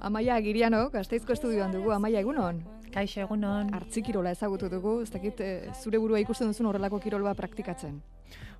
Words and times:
Amaia 0.00 0.36
Agiriano, 0.36 0.90
gazteizko 0.90 1.34
estudioan 1.34 1.72
dugu, 1.74 1.90
Amaia 1.90 2.20
egunon. 2.22 2.60
Kaixo 2.94 3.20
egunon. 3.24 3.72
Artzikirola 3.74 4.30
ezagutu 4.30 4.68
dugu, 4.70 5.00
ez 5.02 5.10
dakit 5.10 5.40
eh, 5.42 5.72
zure 5.74 5.98
burua 5.98 6.20
ikusten 6.22 6.52
duzun 6.52 6.68
horrelako 6.70 7.00
kirolba 7.02 7.34
praktikatzen. 7.34 7.98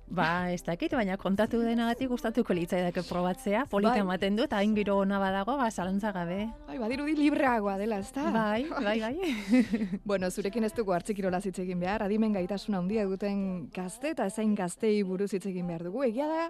Ba, 0.09 0.49
ez 0.49 0.63
dakit, 0.65 0.89
baina 0.97 1.19
kontatu 1.21 1.59
denagatik 1.61 2.09
gustatuko 2.09 2.53
litzaidake 2.57 3.03
probatzea, 3.05 3.67
polita 3.69 3.91
Bai. 3.93 4.01
ematen 4.01 4.39
du, 4.39 4.45
eta 4.47 4.57
hain 4.57 4.73
giro 4.73 4.95
ona 5.03 5.19
badago, 5.21 5.53
ba, 5.59 5.67
zalantza 5.69 6.09
gabe. 6.15 6.39
Bai, 6.65 6.79
badirudi 6.81 7.13
libreagoa 7.19 7.75
dela, 7.77 7.99
ez 8.01 8.09
da? 8.15 8.25
Bai, 8.39 8.65
bai, 8.69 8.97
bai. 9.03 9.59
Bueno, 10.09 10.31
zurekin 10.31 10.65
ez 10.65 10.73
dugu 10.73 10.95
hartzikirola 10.95 11.41
hitz 11.45 11.59
egin 11.61 11.79
behar, 11.85 12.07
adimen 12.07 12.33
gaitasuna 12.33 12.81
handia 12.81 13.05
duten 13.05 13.69
gazte 13.75 14.15
eta 14.15 14.25
ezain 14.31 14.55
gaztei 14.57 15.03
buruz 15.03 15.29
hitz 15.33 15.45
egin 15.45 15.69
behar 15.69 15.85
dugu. 15.85 16.03
Egia 16.07 16.25
da, 16.31 16.49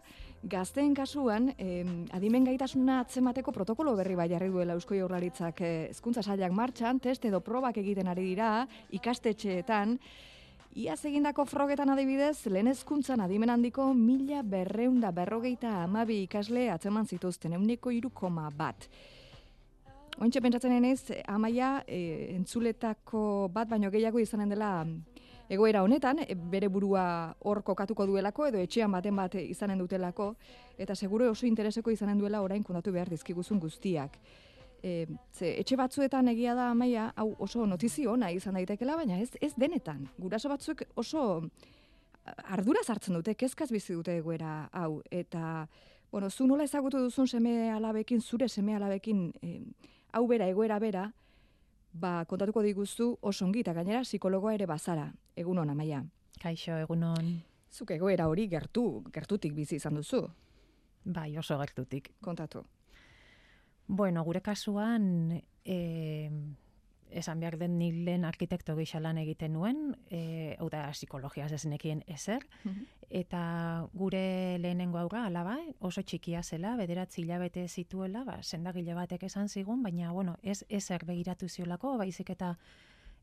gazteen 0.55 0.96
kasuan, 0.96 1.52
em, 1.57 2.05
adimen 2.16 2.48
gaitasuna 2.48 3.02
atzemateko 3.04 3.52
protokolo 3.52 3.98
berri 3.99 4.16
bai 4.16 4.30
jarri 4.32 4.48
duela 4.55 4.80
Eusko 4.80 4.96
Jaurlaritzak 4.96 5.62
eh, 5.62 5.91
sailak 6.21 6.52
martxan, 6.55 6.99
test 6.99 7.26
edo 7.26 7.41
probak 7.41 7.77
egiten 7.77 8.07
ari 8.07 8.23
dira 8.23 8.68
ikastetxeetan, 8.90 9.99
Iaz 10.78 11.00
egindako 11.09 11.48
frogetan 11.50 11.90
adibidez, 11.90 12.46
lehen 12.46 12.68
hezkuntzan 12.70 13.23
adimen 13.23 13.50
handiko 13.50 13.88
mila 13.98 14.44
berreunda 14.46 15.10
berrogeita 15.12 15.72
amabi 15.84 16.22
ikasle 16.27 16.68
atzeman 16.70 17.08
zituzten, 17.10 17.55
euneko 17.58 17.90
irukoma 17.90 18.52
bat. 18.54 18.86
Ointxe 20.22 20.44
pentsatzen 20.46 20.76
naiz, 20.77 21.10
amaia 21.26 21.80
e, 21.88 22.36
entzuletako 22.36 23.50
bat 23.54 23.70
baino 23.72 23.90
gehiago 23.90 24.22
izanen 24.22 24.54
dela 24.54 24.86
egoera 25.50 25.82
honetan, 25.82 26.22
e, 26.27 26.36
bere 26.38 26.70
burua 26.70 27.34
hor 27.49 27.63
kokatuko 27.66 28.05
duelako 28.05 28.46
edo 28.52 28.62
etxean 28.62 28.94
baten 28.94 29.18
bat 29.18 29.40
izanen 29.41 29.82
dutelako, 29.82 30.36
eta 30.77 30.94
seguro 30.94 31.32
oso 31.32 31.49
intereseko 31.49 31.90
izanen 31.90 32.22
duela 32.22 32.44
orain 32.46 32.62
kontatu 32.63 32.94
behar 32.94 33.10
dizkiguzun 33.10 33.60
guztiak. 33.60 34.21
E, 34.84 35.08
ze, 35.35 35.54
etxe 35.60 35.76
batzuetan 35.76 36.27
egia 36.32 36.54
da 36.55 36.70
amaia, 36.72 37.10
hau 37.16 37.34
oso 37.40 37.66
notizio 37.68 38.13
ona 38.13 38.32
izan 38.32 38.55
daitekela, 38.55 38.96
baina 38.96 39.20
ez, 39.20 39.30
ez 39.41 39.54
denetan. 39.58 40.08
Guraso 40.18 40.49
batzuk 40.49 40.84
oso 40.96 41.24
ardura 42.46 42.84
sartzen 42.86 43.18
dute, 43.18 43.36
kezkaz 43.36 43.70
bizi 43.71 43.94
dute 43.94 44.18
egoera 44.20 44.70
hau, 44.71 45.02
eta, 45.12 45.68
bueno, 46.12 46.30
zu 46.30 46.48
nola 46.48 46.63
ezagutu 46.63 47.02
duzun 47.04 47.27
seme 47.27 47.71
alabekin, 47.71 48.21
zure 48.21 48.48
seme 48.49 48.76
alabekin, 48.76 49.32
e, 49.41 49.60
hau 50.13 50.26
bera, 50.27 50.48
egoera 50.48 50.80
bera, 50.80 51.12
ba, 51.93 52.24
kontatuko 52.26 52.62
diguzu 52.64 53.18
oso 53.21 53.46
ongi, 53.46 53.64
eta 53.66 53.74
gainera 53.74 54.04
psikologoa 54.05 54.54
ere 54.54 54.66
bazara, 54.70 55.10
egun 55.36 55.58
hona, 55.58 55.76
maia. 55.76 56.04
Kaixo 56.40 56.77
egunon. 56.77 57.40
Zuk 57.70 57.91
egoera 57.91 58.27
hori 58.30 58.48
gertu, 58.49 59.04
gertutik 59.14 59.54
bizi 59.54 59.76
izan 59.76 59.99
duzu, 59.99 60.27
Bai, 61.05 61.38
oso 61.38 61.58
gertutik. 61.58 62.12
kontatu. 62.21 62.64
Bueno, 63.91 64.23
gure 64.23 64.44
kasuan, 64.45 65.41
e, 65.66 66.29
esan 67.09 67.40
behar 67.41 67.56
den 67.57 67.79
nik 67.79 67.96
lehen 68.06 68.25
arkitekto 68.28 68.75
gisa 68.78 69.00
lan 69.01 69.18
egiten 69.18 69.56
nuen, 69.57 69.96
e, 70.13 70.53
hau 70.62 70.68
da 70.69 70.84
psikologia 70.94 71.47
ez 71.50 71.66
nekien 71.66 72.03
ezer, 72.06 72.46
eta 73.09 73.41
gure 73.97 74.59
lehenengo 74.62 75.00
aurra, 75.01 75.23
alaba, 75.25 75.57
oso 75.79 76.03
txikia 76.06 76.44
zela, 76.44 76.75
bederatzi 76.78 77.23
hilabete 77.23 77.66
zituela, 77.68 78.22
ba, 78.29 78.38
sendagile 78.44 78.94
batek 78.94 79.25
esan 79.25 79.50
zigun, 79.50 79.81
baina, 79.81 80.12
bueno, 80.12 80.38
ez 80.44 80.63
ezer 80.69 81.07
begiratu 81.09 81.50
ziolako, 81.50 81.97
baizik 81.97 82.29
eta 82.29 82.59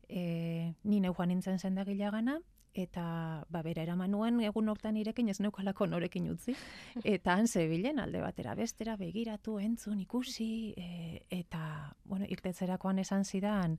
e, 0.09 0.73
ni 0.83 0.99
neu 0.99 1.13
joan 1.13 1.31
nintzen 1.31 1.63
sendagilea 1.63 2.11
gana, 2.11 2.41
eta 2.77 3.03
ba, 3.49 3.61
bera 3.65 3.83
eraman 3.83 4.11
nuen 4.11 4.39
egun 4.45 4.69
hortan 4.69 4.97
irekin 4.97 5.29
ez 5.29 5.39
neukalako 5.41 5.87
norekin 5.87 6.29
utzi, 6.31 6.55
eta 7.03 7.35
han 7.35 7.47
zebilen 7.47 7.99
alde 7.99 8.21
batera 8.21 8.55
bestera 8.55 8.95
begiratu, 8.97 9.57
entzun, 9.59 9.99
ikusi, 9.99 10.73
e, 10.77 11.23
eta, 11.29 11.93
bueno, 12.05 12.25
irtetzerakoan 12.29 12.99
esan 12.99 13.25
zidan, 13.25 13.77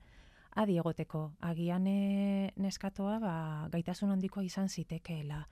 adi 0.59 0.79
egoteko, 0.81 1.33
agian 1.41 1.85
neskatoa 2.57 3.19
ba, 3.23 3.35
gaitasun 3.73 4.11
handikoa 4.17 4.43
izan 4.45 4.69
zitekeela. 4.69 5.45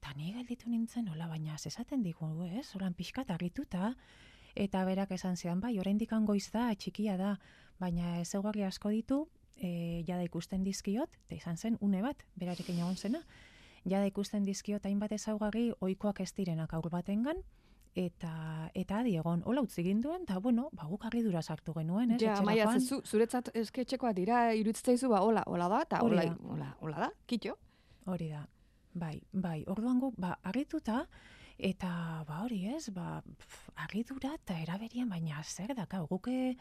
Ta 0.00 0.12
ni 0.16 0.32
gelditu 0.32 0.70
nintzen, 0.70 1.08
hola, 1.08 1.28
baina 1.28 1.56
ez 1.56 1.66
esaten 1.66 2.02
digu, 2.02 2.28
ez, 2.46 2.68
holan 2.76 2.94
pixkat 2.94 3.30
harrituta, 3.30 3.94
eta 4.54 4.84
berak 4.84 5.12
esan 5.12 5.36
zidan, 5.36 5.60
bai, 5.60 5.78
oraindik 5.78 6.12
goiz 6.24 6.50
da, 6.52 6.72
txikia 6.74 7.16
da, 7.16 7.36
baina 7.78 8.20
ezaugarri 8.20 8.64
asko 8.64 8.90
ditu, 8.90 9.26
e, 9.56 10.04
jada 10.06 10.24
ikusten 10.24 10.64
dizkiot, 10.64 11.10
eta 11.26 11.36
izan 11.36 11.56
zen 11.56 11.78
une 11.80 12.02
bat, 12.04 12.24
berarekin 12.36 12.78
egon 12.78 12.96
zena, 12.96 13.22
jada 13.84 14.06
ikusten 14.06 14.44
dizkiot 14.44 14.86
hainbat 14.86 15.12
ezaugarri 15.16 15.70
ohikoak 15.80 16.20
ez 16.20 16.32
direnak 16.36 16.74
aur 16.74 16.90
batengan, 16.90 17.42
eta 17.96 18.70
eta 18.76 18.98
adi 19.00 19.14
egon, 19.16 19.42
hola 19.48 19.62
utzi 19.64 19.82
ginduen, 19.86 20.26
eta 20.28 20.38
bueno, 20.44 20.68
ba, 20.76 20.84
guk 20.90 21.06
harridura 21.08 21.42
sartu 21.42 21.72
genuen, 21.76 22.12
ez, 22.16 22.20
Ja, 22.22 22.40
maia, 22.44 22.68
zu, 22.80 23.00
zuretzat 23.04 23.50
esketxekoa 23.56 24.12
dira 24.12 24.50
iruditzaizu 24.54 25.08
ba, 25.12 25.22
hola, 25.24 25.44
hola 25.46 25.68
da, 25.72 26.02
Hori 26.02 26.18
hola, 26.18 26.36
hola, 26.52 26.68
hola 26.80 27.06
da, 27.06 27.10
kitxo. 27.26 27.56
Hori 28.06 28.28
da. 28.30 28.44
Bai, 28.96 29.20
bai. 29.32 29.62
Orduan 29.68 29.98
gu, 30.00 30.12
ba, 30.16 30.36
argituta, 30.44 31.06
eta, 31.56 31.90
ba, 32.28 32.42
hori 32.44 32.66
ez, 32.76 32.90
ba, 32.92 33.22
pf, 33.24 33.70
argidura 33.86 34.34
eta 34.36 34.58
eraberian, 34.60 35.08
baina 35.08 35.42
zer 35.42 35.74
da, 35.76 35.86
guke 36.10 36.56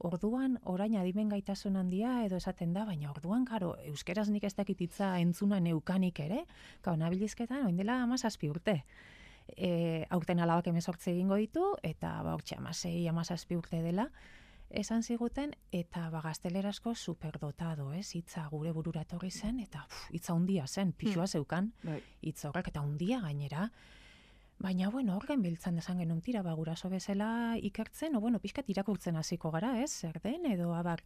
orduan 0.00 0.56
orain 0.64 0.96
adimen 0.96 1.28
gaitasun 1.28 1.76
handia 1.76 2.24
edo 2.24 2.38
esaten 2.40 2.72
da, 2.72 2.86
baina 2.88 3.10
orduan, 3.12 3.44
karo, 3.44 3.74
euskeraz 3.92 4.28
nik 4.32 4.46
ez 4.48 4.54
dakititza 4.56 5.12
entzuna 5.20 5.60
neukanik 5.60 6.20
ere, 6.24 6.44
kau, 6.80 6.96
nabilizketan, 6.96 7.66
oin 7.68 7.76
dela 7.76 8.00
amazazpi 8.06 8.48
urte. 8.48 8.80
E, 9.56 10.06
aurten 10.14 10.40
alabak 10.40 10.70
emezortze 10.70 11.10
egingo 11.12 11.36
ditu, 11.36 11.64
eta 11.82 12.14
ba, 12.24 12.34
hortxe 12.34 12.56
amasei, 12.56 13.06
amazazpi 13.10 13.58
urte 13.58 13.82
dela, 13.84 14.08
esan 14.70 15.02
ziguten, 15.02 15.52
eta 15.74 16.06
ba, 16.10 16.22
gaztelerazko 16.24 16.94
superdotado, 16.94 17.90
ez, 17.92 18.08
hitza 18.14 18.46
gure 18.52 18.72
burura 18.72 19.02
etorri 19.04 19.30
zen, 19.30 19.60
eta 19.60 19.84
hitza 20.14 20.32
handia 20.32 20.66
zen, 20.66 20.92
pixua 20.92 21.26
zeukan, 21.26 21.72
Bai. 21.82 22.00
hitz 22.22 22.44
horrek, 22.46 22.70
eta 22.72 22.80
handia 22.86 23.20
gainera, 23.26 23.68
Baina, 24.60 24.90
bueno, 24.92 25.14
horren 25.16 25.40
biltzan 25.40 25.78
desan 25.78 26.00
genuen 26.02 26.20
tira, 26.24 26.42
ba, 26.44 26.52
guraso 26.58 26.90
bezala 26.92 27.28
ikertzen, 27.68 28.16
o, 28.18 28.20
bueno, 28.20 28.40
pixkat 28.42 28.68
irakurtzen 28.68 29.16
hasiko 29.16 29.50
gara, 29.54 29.70
ez, 29.80 29.88
zer 29.90 30.18
den, 30.20 30.44
edo, 30.50 30.74
abar, 30.76 31.00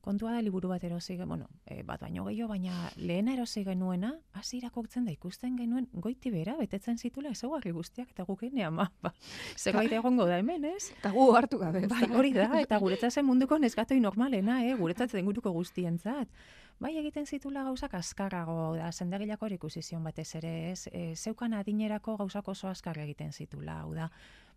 kontua 0.00 0.32
da 0.32 0.42
liburu 0.42 0.68
bat 0.70 0.84
erosi, 0.84 1.16
bueno, 1.24 1.48
e, 1.66 1.82
bat 1.82 2.00
baino 2.00 2.24
gehiago, 2.28 2.48
baina 2.52 2.90
lehena 2.96 3.34
erosi 3.34 3.64
genuena, 3.64 4.12
hasi 4.32 4.58
irakurtzen 4.58 5.04
da 5.04 5.12
ikusten 5.12 5.56
genuen 5.58 5.88
goiti 5.92 6.30
bera, 6.30 6.54
betetzen 6.58 6.98
zitula 6.98 7.32
ezaugarri 7.34 7.72
guztiak, 7.72 8.10
eta 8.14 8.24
guk 8.28 8.44
ene 8.48 8.64
ama, 8.64 8.88
ba, 9.02 9.12
zerbait 9.56 9.92
egongo 9.92 10.26
da 10.28 10.38
hemen, 10.38 10.64
ez? 10.70 10.92
Eta 10.98 11.12
gu 11.14 11.26
hartu 11.36 11.58
gabe. 11.58 11.86
Bai, 11.90 12.06
hori 12.14 12.32
da, 12.36 12.48
eta 12.60 12.78
guretzat 12.78 13.18
zen 13.18 13.26
munduko 13.26 13.58
neskatoi 13.58 14.00
normalena, 14.00 14.62
eh? 14.64 14.74
guretzat 14.78 15.10
zen 15.10 15.26
guruko 15.28 15.52
guztientzat. 15.52 16.30
Bai, 16.78 16.92
egiten 17.00 17.26
zitula 17.26 17.64
gauzak 17.66 17.96
azkarrago, 17.98 18.76
da, 18.78 18.92
sendagilako 18.92 19.48
ikusi 19.56 19.82
zion 19.82 20.04
batez 20.04 20.28
ere, 20.38 20.70
ez? 20.70 20.86
E, 20.92 21.14
zeukan 21.16 21.56
adinerako 21.58 22.16
gauzak 22.20 22.48
oso 22.48 22.68
azkar 22.68 23.00
egiten 23.02 23.32
zitula, 23.32 23.80
hau 23.82 23.94
da, 23.96 24.06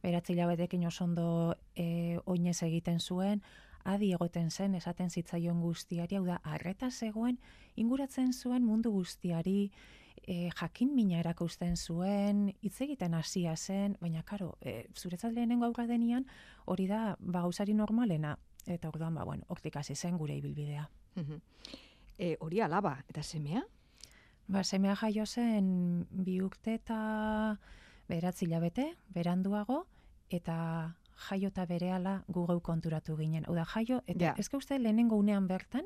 beratzi 0.03 0.33
hilabetekin 0.33 0.85
oso 0.85 1.05
ondo 1.05 1.27
e, 1.75 2.19
oinez 2.25 2.61
egiten 2.63 2.99
zuen, 2.99 3.41
adi 3.83 4.11
egoten 4.13 4.51
zen, 4.51 4.75
esaten 4.75 5.09
zitzaion 5.09 5.61
guztiari, 5.61 6.17
hau 6.17 6.25
da, 6.25 6.39
arreta 6.43 6.91
zegoen, 6.91 7.39
inguratzen 7.75 8.33
zuen 8.33 8.65
mundu 8.65 8.91
guztiari, 8.91 9.71
e, 10.27 10.49
jakin 10.49 10.93
mina 10.95 11.19
erakusten 11.19 11.75
zuen, 11.77 12.47
hitz 12.61 12.77
egiten 12.85 13.13
hasia 13.17 13.55
zen, 13.57 13.97
baina 14.01 14.23
karo, 14.23 14.55
e, 14.61 14.85
zuretzat 14.95 15.33
lehenengo 15.33 15.65
aurra 15.65 15.87
denian, 15.87 16.25
hori 16.65 16.87
da, 16.87 17.15
ba, 17.19 17.41
gauzari 17.41 17.73
normalena, 17.73 18.37
eta 18.65 18.89
orduan, 18.89 19.15
ba, 19.15 19.25
bueno, 19.25 19.45
hortik 19.49 19.77
hasi 19.77 19.95
zen 19.95 20.17
gure 20.17 20.37
ibilbidea. 20.37 20.87
E, 22.17 22.35
hori 22.39 22.61
alaba, 22.61 22.99
eta 23.09 23.23
semea? 23.23 23.63
Ba, 24.51 24.63
semea 24.63 24.95
jaio 24.99 25.25
zen 25.25 26.05
bi 26.11 26.41
urte 26.41 26.75
eta 26.75 27.57
beratzi 28.09 28.45
hilabete, 28.45 28.91
beranduago, 29.15 29.85
eta 30.29 30.57
jaio 31.29 31.47
eta 31.51 31.65
berehala 31.65 32.23
gu 32.27 32.45
geu 32.47 32.59
konturatu 32.61 33.15
ginen. 33.17 33.45
Hau 33.47 33.55
da, 33.55 33.65
jaio, 33.65 34.01
eta 34.07 34.25
Ja. 34.25 34.33
ezke 34.37 34.57
uste 34.57 34.77
lehenengo 34.79 35.15
unean 35.17 35.47
bertan, 35.47 35.85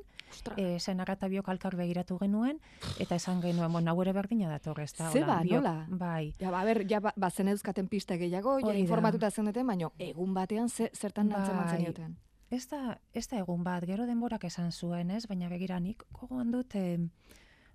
e, 0.57 0.79
zen 0.79 0.99
eta 0.99 1.27
biok 1.27 1.49
alkar 1.49 1.75
begiratu 1.75 2.17
genuen, 2.19 2.59
eta 2.99 3.15
esan 3.15 3.41
genuen, 3.41 3.71
bueno, 3.71 3.91
hau 3.91 4.01
ere 4.01 4.13
berdina 4.13 4.49
dator, 4.49 4.79
ez 4.79 4.93
da? 4.95 5.11
Ze 5.11 5.23
hola, 5.23 5.35
ba, 5.35 5.41
biok- 5.43 5.61
nola? 5.63 5.85
Bai, 5.89 6.33
Ja, 6.39 6.51
ba, 6.51 6.63
ber, 6.63 6.85
ja, 6.87 6.99
ba, 6.99 7.13
bazen 7.15 7.47
euskaten 7.47 7.87
pista 7.87 8.15
gehiago, 8.17 8.59
ja, 8.59 8.65
Hori 8.67 8.77
da. 8.77 8.79
informatuta 8.81 9.31
zeneten, 9.31 9.67
baina 9.67 9.89
egun 9.99 10.33
batean 10.33 10.69
ze, 10.69 10.89
zertan 10.93 11.29
Bai. 11.29 11.39
antzeman 11.39 11.69
zenioten. 11.69 12.17
Ez 12.51 12.67
da, 12.69 12.99
ez 13.13 13.27
da 13.27 13.37
egun 13.39 13.63
bat, 13.63 13.83
gero 13.85 14.05
denborak 14.05 14.43
esan 14.43 14.71
zuen, 14.71 15.09
ez? 15.11 15.27
Baina 15.27 15.49
begira 15.49 15.79
nik 15.79 16.03
gogoan 16.11 16.51
dut, 16.51 16.75
e, 16.75 16.99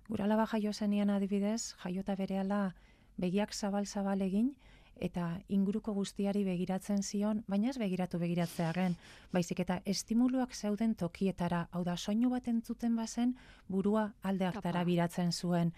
gura 0.07 0.23
alaba 0.25 0.45
jaio 0.47 0.73
zenian 0.73 1.09
adibidez, 1.09 1.75
jaiota 1.83 2.15
berehala 2.15 2.75
begiak 3.17 3.53
zabal-zabal 3.53 4.21
egin, 4.21 4.55
eta 4.99 5.39
inguruko 5.49 5.93
guztiari 5.93 6.43
begiratzen 6.43 7.03
zion, 7.03 7.43
baina 7.47 7.69
ez 7.69 7.77
begiratu 7.77 8.19
begiratzearen, 8.19 8.97
baizik 9.31 9.59
eta 9.59 9.81
estimuluak 9.85 10.53
zeuden 10.53 10.95
tokietara, 10.95 11.67
hau 11.71 11.83
da, 11.83 11.97
soinu 11.97 12.29
bat 12.29 12.47
entzuten 12.47 12.95
bazen, 12.95 13.35
burua 13.67 14.11
alde 14.21 14.45
hartara 14.45 14.83
biratzen 14.83 15.31
zuen, 15.31 15.73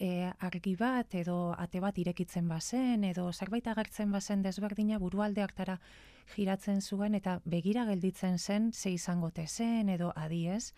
e, 0.00 0.32
argi 0.40 0.74
bat 0.80 1.14
edo 1.14 1.52
ate 1.58 1.80
bat 1.84 1.98
irekitzen 2.00 2.48
bazen 2.48 3.04
edo 3.04 3.30
zerbait 3.32 3.66
agertzen 3.68 4.10
bazen 4.12 4.42
desberdina 4.42 4.98
burualde 4.98 5.44
hartara 5.44 5.78
giratzen 6.34 6.80
zuen 6.80 7.14
eta 7.18 7.40
begira 7.44 7.84
gelditzen 7.84 8.38
zen 8.38 8.72
ze 8.72 8.90
izango 8.90 9.30
zen 9.46 9.88
edo 9.88 10.12
adiez 10.16 10.72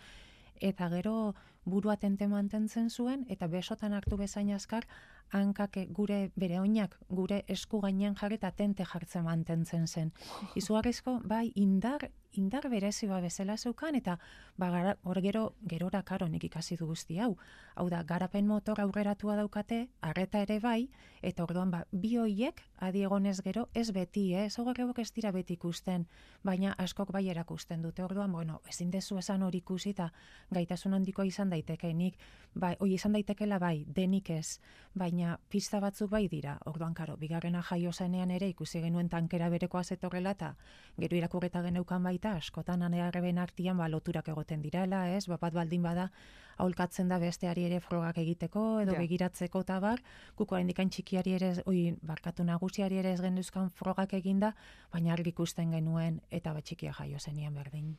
eta 0.60 0.88
gero 0.88 1.34
burua 1.64 1.96
tente 1.96 2.26
mantentzen 2.26 2.90
zuen 2.90 3.26
eta 3.28 3.46
besotan 3.46 3.92
hartu 3.92 4.16
bezain 4.16 4.50
azkar 4.50 4.86
hankak 5.32 5.78
gure 5.96 6.30
bere 6.36 6.60
oinak 6.60 6.98
gure 7.08 7.42
esku 7.48 7.80
gainean 7.80 8.16
jarri 8.20 8.40
eta 8.40 8.50
tente 8.52 8.84
jartzen 8.84 9.24
mantentzen 9.24 9.86
zen. 9.86 10.12
Izugarrizko 10.60 11.20
bai 11.24 11.50
indar 11.54 12.10
indar 12.32 12.68
berezi 12.70 13.06
ba 13.06 13.20
bezala 13.20 13.56
zeukan 13.56 13.94
eta 13.94 14.18
ba 14.56 14.96
hor 15.04 15.20
gero 15.20 15.54
gerora 15.68 16.02
karo 16.02 16.28
nik 16.28 16.44
ikasi 16.44 16.76
du 16.76 16.86
guzti 16.86 17.18
hau. 17.18 17.36
Hau 17.74 17.88
da 17.90 18.02
garapen 18.02 18.46
motor 18.46 18.80
aurreratua 18.80 19.36
daukate, 19.36 19.88
arreta 20.00 20.40
ere 20.40 20.58
bai 20.60 20.88
eta 21.22 21.44
orduan 21.44 21.70
ba 21.70 21.84
bi 21.92 22.16
hoiek 22.16 22.62
adi 22.78 23.02
egonez 23.02 23.40
gero 23.42 23.68
ez 23.74 23.92
beti, 23.92 24.34
eh, 24.34 24.46
ezaugarriak 24.46 24.98
ez 24.98 25.12
dira 25.12 25.30
beti 25.32 25.54
ikusten, 25.54 26.06
baina 26.42 26.72
askok 26.78 27.12
bai 27.12 27.28
erakusten 27.28 27.82
dute. 27.82 28.02
Orduan 28.02 28.32
bueno, 28.32 28.60
ezin 28.68 28.90
dezu 28.90 29.18
esan 29.18 29.42
hori 29.42 29.58
ikusi 29.58 29.90
eta 29.90 30.12
gaitasun 30.50 30.94
handikoa 30.94 31.24
izan 31.24 31.50
daiteke 31.50 31.92
nik, 31.94 32.18
bai, 32.54 32.76
hoi 32.80 32.94
izan 32.94 33.12
daitekela 33.12 33.58
bai, 33.58 33.84
denik 33.86 34.30
ez, 34.30 34.58
baina 34.94 35.21
pista 35.48 35.80
batzuk 35.80 36.10
bai 36.10 36.28
dira. 36.28 36.58
Orduan 36.66 36.94
karo, 36.94 37.16
bigarrena 37.16 37.62
jaio 37.62 37.92
zenean 37.92 38.30
ere 38.30 38.48
ikusi 38.48 38.80
genuen 38.80 39.08
tankera 39.08 39.48
berekoa 39.50 39.82
zetorrela 39.84 40.34
eta 40.36 40.54
gero 40.98 41.16
irakurreta 41.16 41.62
geneukan 41.62 42.02
bai 42.02 42.12
baita, 42.12 42.36
askotan 42.36 42.82
anearreben 42.82 43.38
artian 43.38 43.76
ba, 43.76 43.88
loturak 43.88 44.28
egoten 44.28 44.62
direla, 44.62 45.08
ez? 45.16 45.26
Bapat 45.28 45.54
baldin 45.54 45.82
bada, 45.82 46.10
aholkatzen 46.58 47.08
da 47.08 47.18
besteari 47.18 47.64
ere 47.64 47.80
frogak 47.80 48.18
egiteko, 48.18 48.80
edo 48.84 48.96
begiratzeko 48.98 49.64
eta 49.64 49.80
bar, 49.80 50.02
kuko 50.36 50.60
indikain 50.60 50.90
txikiari 50.90 51.36
ere, 51.40 51.52
oi, 51.66 51.96
barkatu 52.02 52.44
nagusiari 52.44 53.00
ere 53.02 53.12
ez 53.16 53.20
genduzkan 53.20 53.70
frogak 53.70 54.14
eginda, 54.20 54.54
baina 54.92 55.12
argi 55.16 55.32
ikusten 55.34 55.72
genuen, 55.72 56.20
eta 56.30 56.52
bat 56.52 56.64
txikia 56.64 56.92
jaio 57.00 57.18
zenian 57.18 57.54
berdin. 57.54 57.94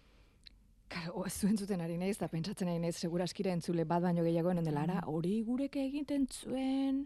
Karo, 0.94 1.25
ez 1.25 1.34
zuen 1.34 1.57
zuten 1.57 1.81
ari 1.81 1.98
nahiz, 1.98 2.18
eta 2.19 2.30
pentsatzen 2.30 2.69
ari 2.69 2.81
nahiz, 2.84 2.98
seguraskire 3.01 3.51
entzule 3.54 3.86
bat 3.90 4.04
baino 4.04 4.24
gehiagoen 4.25 4.62
endelara, 4.62 5.01
mm. 5.01 5.10
hori 5.10 5.40
gureke 5.48 5.81
egiten 5.88 6.28
zuen, 6.30 7.04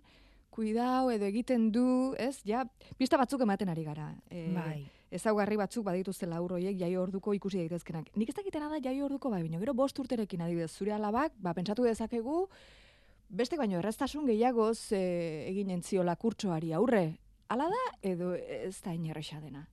kuidau 0.52 1.12
edo 1.14 1.28
egiten 1.30 1.70
du, 1.72 1.88
ez? 2.20 2.42
Ja, 2.48 2.66
pista 3.00 3.20
batzuk 3.22 3.44
ematen 3.46 3.70
ari 3.72 3.86
gara. 3.88 4.10
E, 4.30 4.48
bai. 4.56 4.82
Ezaugarri 5.14 5.56
batzuk 5.56 5.86
badituzte 5.88 6.28
laur 6.28 6.58
hoiek 6.58 6.76
jai 6.80 6.90
orduko 7.00 7.32
ikusi 7.38 7.62
daitezkenak. 7.62 8.10
Nik 8.20 8.34
ez 8.34 8.36
dakitena 8.36 8.68
da 8.74 8.82
jai 8.84 8.98
orduko 9.06 9.32
bai, 9.32 9.40
baina 9.46 9.62
gero 9.62 9.78
bost 9.78 10.00
urterekin 10.04 10.44
adibidez 10.44 10.74
zure 10.74 10.92
alabak, 10.98 11.38
ba 11.40 11.54
pentsatu 11.56 11.88
dezakegu 11.88 12.42
beste 13.30 13.58
baino 13.60 13.80
erreztasun 13.80 14.28
gehiagoz 14.28 14.92
e, 14.96 15.02
egin 15.48 15.72
entziola 15.76 16.16
kurtsoari 16.20 16.74
aurre. 16.76 17.06
Hala 17.48 17.70
da 17.72 17.84
edo 18.04 18.34
ez 18.36 18.76
da 18.84 18.94
inerresa 18.96 19.40
dena. 19.40 19.64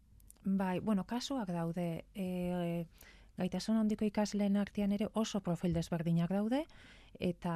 Bai, 0.44 0.78
bueno, 0.80 1.04
kasuak 1.08 1.50
daude. 1.50 2.04
E, 2.14 2.84
gaitasun 3.38 3.78
handiko 3.80 4.06
ikasleen 4.06 4.56
artean 4.56 4.92
ere 4.92 5.08
oso 5.14 5.40
profil 5.40 5.74
desberdinak 5.74 6.30
daude, 6.30 6.64
eta 7.20 7.54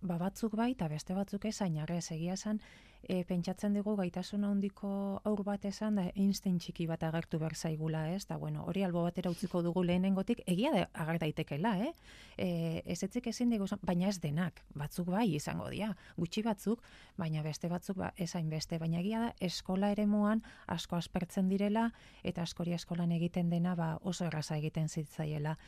ba, 0.00 0.16
batzuk 0.18 0.56
bai, 0.58 0.72
eta 0.72 0.88
beste 0.88 1.14
batzuk 1.14 1.44
ez, 1.50 1.60
ainarrez 1.62 2.10
egia 2.14 2.34
esan, 2.38 2.60
e, 3.02 3.22
pentsatzen 3.28 3.74
dugu 3.74 3.94
gaitasun 3.98 4.44
handiko 4.46 4.88
aur 5.28 5.42
bat 5.46 5.64
esan 5.68 5.98
da 5.98 6.04
Einstein 6.14 6.58
txiki 6.62 6.86
bat 6.86 7.02
agertu 7.06 7.38
behar 7.42 7.54
zaigula, 7.56 8.04
ez? 8.14 8.24
Da, 8.26 8.38
bueno, 8.38 8.64
hori 8.68 8.84
albo 8.86 9.02
batera 9.04 9.30
utziko 9.30 9.62
dugu 9.62 9.82
lehenengotik, 9.86 10.42
egia 10.46 10.72
da 10.74 10.86
ager 11.04 11.18
daitekela, 11.22 11.74
eh? 11.86 11.92
E, 12.36 12.48
ez 12.86 13.02
etzik 13.02 13.26
ezin 13.32 13.50
dugu, 13.50 13.66
baina 13.82 14.08
ez 14.08 14.18
denak, 14.22 14.62
batzuk 14.78 15.10
bai 15.14 15.26
izango 15.34 15.68
dira, 15.70 15.92
gutxi 16.16 16.42
batzuk, 16.46 16.82
baina 17.18 17.42
beste 17.42 17.68
batzuk 17.72 17.98
ba, 18.02 18.12
ezain 18.16 18.50
beste, 18.50 18.78
baina 18.78 19.00
egia 19.00 19.26
da 19.26 19.32
eskola 19.40 19.92
ere 19.92 20.06
muan 20.06 20.42
asko 20.66 20.96
aspertzen 20.96 21.48
direla, 21.48 21.90
eta 22.22 22.42
askori 22.42 22.76
eskolan 22.78 23.12
egiten 23.12 23.50
dena 23.50 23.74
ba, 23.74 23.96
oso 24.02 24.26
erraza 24.28 24.56
egiten 24.56 24.88
zitzaiela 24.88 25.58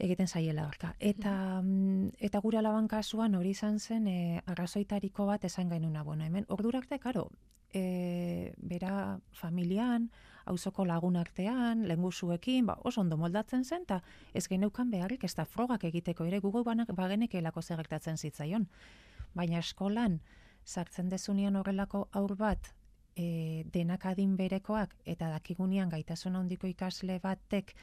egiten 0.00 0.28
zaiela 0.28 0.66
horka. 0.66 0.94
Eta, 0.98 1.60
mm, 1.62 2.16
eta 2.18 2.40
gure 2.40 2.58
alaban 2.58 2.88
kasuan 2.88 3.34
hori 3.34 3.52
izan 3.56 3.78
zen 3.78 4.06
e, 4.08 4.42
arrazoitariko 4.46 5.26
bat 5.26 5.44
esan 5.44 5.68
gainuna. 5.68 6.02
Bueno, 6.02 6.24
hemen, 6.24 6.46
ordurak 6.48 6.88
da, 6.88 6.98
karo, 6.98 7.28
e, 7.72 8.52
bera 8.58 9.20
familian, 9.32 10.10
auzoko 10.46 10.84
lagun 10.84 11.16
artean, 11.16 11.86
lenguzuekin, 11.88 12.66
ba, 12.66 12.78
oso 12.84 13.00
ondo 13.00 13.16
moldatzen 13.20 13.64
zen, 13.64 13.86
eta 13.86 14.00
ez 14.34 14.46
geneukan 14.48 14.90
beharrik 14.90 15.24
ez 15.24 15.34
da 15.36 15.44
frogak 15.44 15.84
egiteko 15.84 16.26
ere 16.26 16.40
gugu 16.40 16.64
banak 16.64 16.92
bagenek 16.96 17.34
elako 17.34 17.62
zerrektatzen 17.62 18.18
zitzaion. 18.18 18.68
Baina 19.34 19.60
eskolan, 19.60 20.20
sartzen 20.64 21.08
dezunian 21.08 21.56
horrelako 21.56 22.08
aur 22.12 22.36
bat, 22.36 22.72
e, 23.16 23.64
denak 23.72 24.06
adin 24.06 24.36
berekoak, 24.36 24.96
eta 25.04 25.30
dakigunean 25.30 25.90
gaitasun 25.90 26.36
handiko 26.36 26.66
ikasle 26.70 27.20
batek, 27.22 27.74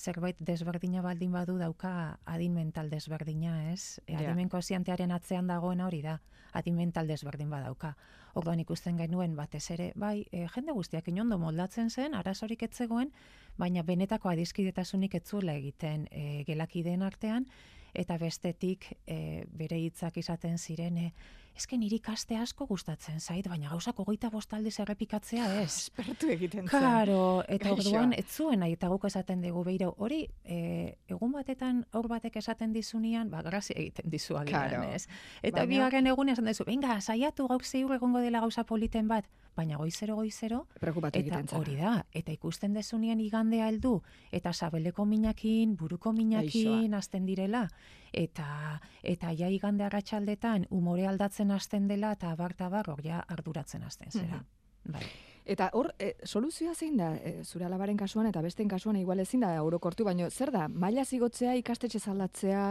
zerbait 0.00 0.36
desberdina 0.40 1.02
baldin 1.04 1.32
badu 1.32 1.58
dauka 1.60 2.18
adin 2.24 2.54
mental 2.54 2.88
desberdina, 2.90 3.72
ez? 3.72 4.00
E, 4.06 4.16
adimen 4.16 4.48
koziantearen 4.48 5.12
atzean 5.12 5.50
dagoena 5.50 5.86
hori 5.86 6.00
da, 6.02 6.20
adin 6.56 6.76
mental 6.76 7.10
desberdin 7.10 7.50
badauka. 7.52 7.94
Orduan 8.34 8.62
ikusten 8.62 8.96
genuen 8.98 9.34
batez 9.36 9.66
ere, 9.74 9.90
bai, 9.96 10.24
e, 10.32 10.46
jende 10.54 10.72
guztiak 10.72 11.10
inondo 11.12 11.38
moldatzen 11.38 11.90
zen, 11.90 12.14
arazorik 12.14 12.62
etzegoen, 12.62 13.12
baina 13.58 13.82
benetako 13.82 14.30
adizkidetasunik 14.32 15.18
etzuela 15.20 15.58
egiten 15.60 16.06
e, 16.10 16.44
gelakideen 16.48 17.02
artean, 17.02 17.46
eta 17.92 18.16
bestetik 18.22 18.86
e, 19.06 19.44
bere 19.50 19.80
hitzak 19.82 20.16
izaten 20.22 20.58
ziren, 20.58 20.96
e, 20.96 21.12
eske 21.56 21.78
niri 21.78 21.98
kaste 22.00 22.36
asko 22.40 22.66
gustatzen 22.66 23.20
zait, 23.20 23.46
baina 23.48 23.70
gauzak 23.70 23.98
hogeita 24.00 24.30
bostaldiz 24.30 24.76
errepikatzea 24.82 25.48
ez. 25.62 25.88
Espertu 25.88 26.30
egiten 26.32 26.66
zen. 26.66 26.70
Karo, 26.70 27.42
eta 27.48 27.72
orduan, 27.74 28.14
ez 28.16 28.26
zuen 28.28 28.62
nahi, 28.64 28.76
eta 28.78 28.88
guk 28.92 29.04
esaten 29.10 29.42
dugu 29.44 29.64
behiro, 29.66 29.92
hori, 29.98 30.22
e, 30.44 30.96
egun 31.10 31.32
batetan 31.36 31.84
aur 31.92 32.08
batek 32.08 32.40
esaten 32.40 32.72
dizunian, 32.76 33.30
ba, 33.30 33.42
grazia 33.46 33.76
egiten 33.76 34.10
dizu 34.10 34.38
agian, 34.40 34.88
ez. 34.94 35.06
Eta 35.42 35.60
baina... 35.60 35.68
bigarren 35.74 36.10
egun 36.12 36.32
esan 36.32 36.50
dizu, 36.50 36.66
venga, 36.68 37.00
saiatu 37.00 37.48
gauk 37.50 37.64
zeiur 37.64 37.94
egongo 37.98 38.24
dela 38.24 38.40
gauza 38.40 38.64
politen 38.64 39.08
bat, 39.08 39.28
baina 39.56 39.76
goizero 39.76 40.16
goizero, 40.16 40.64
eta 40.80 41.58
hori 41.58 41.76
da, 41.76 41.94
eta 42.16 42.32
ikusten 42.32 42.74
dezunian 42.76 43.20
igandea 43.20 43.68
heldu, 43.68 44.00
eta 44.32 44.52
sabeleko 44.52 45.04
minakin, 45.04 45.76
buruko 45.76 46.12
minakin, 46.16 46.94
azten 46.94 47.26
direla, 47.26 47.68
eta 48.12 48.80
eta 49.02 49.32
ja 49.32 49.48
igande 49.48 49.84
arratsaldetan 49.84 50.66
umore 50.70 51.06
aldatzen 51.06 51.50
hasten 51.50 51.88
dela 51.88 52.12
eta 52.12 52.34
bar 52.36 52.54
ta 52.54 52.68
bar 52.68 52.90
hor 52.90 53.04
ja 53.04 53.24
arduratzen 53.28 53.82
hasten 53.82 54.10
zera. 54.10 54.36
Mhm. 54.36 54.92
Bai. 54.92 55.02
Eta 55.50 55.70
hor, 55.74 55.90
e, 55.98 56.14
soluzioa 56.24 56.74
zein 56.74 56.96
da, 57.00 57.14
e, 57.16 57.44
zure 57.44 57.64
alabaren 57.64 57.96
kasuan 57.96 58.28
eta 58.28 58.42
besten 58.44 58.68
kasuan 58.68 58.96
igual 59.00 59.20
ezin 59.20 59.40
da 59.40 59.54
eurokortu, 59.58 60.04
baino 60.04 60.28
zer 60.30 60.52
da, 60.54 60.68
maila 60.68 61.04
zigotzea, 61.04 61.54
ikastetxe 61.58 61.98
zaldatzea, 61.98 62.64